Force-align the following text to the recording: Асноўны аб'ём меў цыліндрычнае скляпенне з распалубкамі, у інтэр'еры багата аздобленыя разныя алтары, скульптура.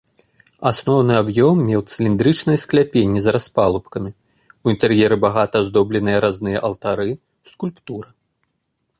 Асноўны 0.69 1.13
аб'ём 1.23 1.59
меў 1.69 1.81
цыліндрычнае 1.95 2.55
скляпенне 2.63 3.19
з 3.25 3.33
распалубкамі, 3.35 4.11
у 4.65 4.73
інтэр'еры 4.73 5.15
багата 5.27 5.55
аздобленыя 5.65 6.23
разныя 6.25 6.59
алтары, 6.71 7.07
скульптура. 7.51 8.09